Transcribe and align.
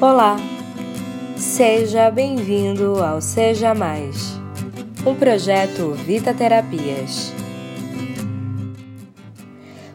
Olá, 0.00 0.36
seja 1.36 2.10
bem-vindo 2.10 3.00
ao 3.02 3.20
Seja 3.20 3.72
Mais, 3.74 4.38
um 5.06 5.14
projeto 5.14 5.92
Vita 5.92 6.34
Terapias. 6.34 7.32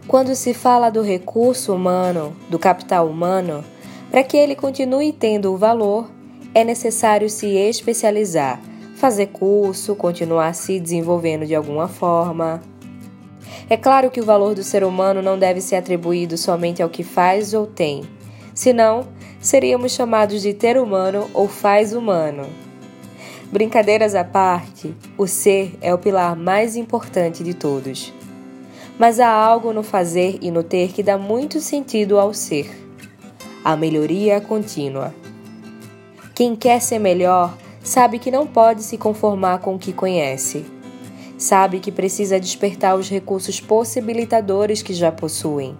Quando 0.08 0.34
se 0.36 0.54
fala 0.54 0.90
do 0.90 1.02
recurso 1.02 1.76
humano, 1.76 2.34
do 2.50 2.58
capital 2.58 3.10
humano, 3.10 3.64
para 4.10 4.24
que 4.24 4.38
ele 4.38 4.56
continue 4.56 5.12
tendo 5.12 5.54
o 5.54 5.58
valor, 5.58 6.10
é 6.56 6.64
necessário 6.64 7.30
se 7.30 7.58
especializar, 7.58 8.60
fazer 8.96 9.28
curso, 9.28 9.96
continuar 9.96 10.56
se 10.56 10.80
desenvolvendo 10.80 11.46
de 11.46 11.54
alguma 11.54 11.90
forma. 11.90 12.62
É 13.70 13.76
claro 13.76 14.10
que 14.10 14.22
o 14.22 14.26
valor 14.26 14.56
do 14.56 14.64
ser 14.64 14.84
humano 14.84 15.22
não 15.22 15.38
deve 15.38 15.60
ser 15.60 15.76
atribuído 15.76 16.38
somente 16.38 16.82
ao 16.82 16.90
que 16.90 17.04
faz 17.04 17.54
ou 17.54 17.68
tem, 17.68 18.04
senão 18.56 19.19
seríamos 19.40 19.92
chamados 19.92 20.42
de 20.42 20.54
ter 20.54 20.78
humano 20.78 21.30
ou 21.34 21.48
faz 21.48 21.94
humano. 21.94 22.48
Brincadeiras 23.52 24.16
à 24.16 24.24
parte, 24.24 24.96
o 25.18 25.26
ser 25.26 25.78
é 25.82 25.94
o 25.94 25.98
pilar 25.98 26.36
mais 26.36 26.76
importante 26.76 27.44
de 27.44 27.54
todos. 27.54 28.14
Mas 28.98 29.20
há 29.20 29.30
algo 29.30 29.74
no 29.74 29.82
fazer 29.82 30.38
e 30.42 30.52
no 30.52 30.62
ter 30.62 30.92
que 30.92 31.02
dá 31.02 31.18
muito 31.18 31.60
sentido 31.60 32.20
ao 32.20 32.34
ser: 32.34 32.70
a 33.64 33.76
melhoria 33.76 34.40
contínua. 34.42 35.14
Quem 36.36 36.56
quer 36.56 36.82
ser 36.82 37.00
melhor 37.00 37.58
sabe 37.82 38.20
que 38.20 38.30
não 38.30 38.46
pode 38.46 38.84
se 38.84 38.98
conformar 38.98 39.60
com 39.60 39.76
o 39.76 39.80
que 39.80 39.94
conhece 39.94 40.66
sabe 41.40 41.80
que 41.80 41.92
precisa 41.92 42.38
despertar 42.38 42.98
os 42.98 43.10
recursos 43.10 43.62
possibilitadores 43.62 44.82
que 44.82 44.94
já 44.94 45.10
possuem. 45.10 45.76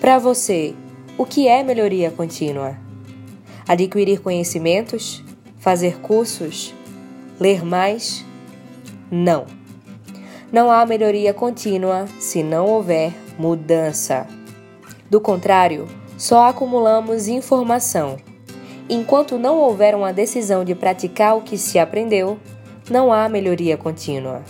Para 0.00 0.18
você, 0.18 0.74
o 1.16 1.24
que 1.24 1.46
é 1.46 1.62
melhoria 1.62 2.10
contínua? 2.10 2.76
Adquirir 3.68 4.20
conhecimentos? 4.20 5.22
Fazer 5.58 6.00
cursos? 6.00 6.74
Ler 7.38 7.64
mais? 7.64 8.24
Não. 9.10 9.46
Não 10.50 10.72
há 10.72 10.84
melhoria 10.84 11.32
contínua 11.32 12.06
se 12.18 12.42
não 12.42 12.66
houver 12.66 13.12
mudança. 13.38 14.26
Do 15.08 15.20
contrário, 15.20 15.86
só 16.18 16.48
acumulamos 16.48 17.28
informação. 17.28 18.16
Enquanto 18.88 19.38
não 19.38 19.58
houver 19.58 19.94
uma 19.94 20.12
decisão 20.12 20.64
de 20.64 20.74
praticar 20.74 21.36
o 21.36 21.42
que 21.42 21.56
se 21.56 21.78
aprendeu, 21.78 22.38
não 22.90 23.12
há 23.12 23.28
melhoria 23.28 23.76
contínua. 23.76 24.42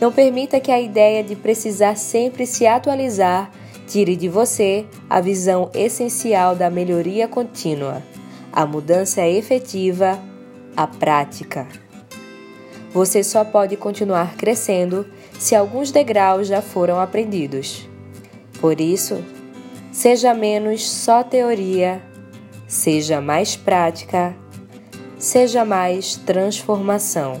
Não 0.00 0.10
permita 0.10 0.60
que 0.60 0.72
a 0.72 0.80
ideia 0.80 1.22
de 1.22 1.36
precisar 1.36 1.96
sempre 1.96 2.46
se 2.46 2.66
atualizar 2.66 3.50
tire 3.86 4.16
de 4.16 4.28
você 4.28 4.86
a 5.08 5.20
visão 5.20 5.70
essencial 5.74 6.54
da 6.54 6.70
melhoria 6.70 7.26
contínua, 7.28 8.02
a 8.52 8.64
mudança 8.64 9.26
efetiva, 9.26 10.18
a 10.76 10.86
prática. 10.86 11.66
Você 12.92 13.22
só 13.22 13.44
pode 13.44 13.76
continuar 13.76 14.36
crescendo 14.36 15.06
se 15.38 15.54
alguns 15.54 15.90
degraus 15.90 16.48
já 16.48 16.62
foram 16.62 16.98
aprendidos. 17.00 17.88
Por 18.60 18.80
isso, 18.80 19.24
seja 19.92 20.32
menos 20.32 20.88
só 20.88 21.22
teoria, 21.22 22.00
seja 22.66 23.20
mais 23.20 23.56
prática 23.56 24.34
seja 25.20 25.66
mais 25.66 26.16
transformação. 26.16 27.40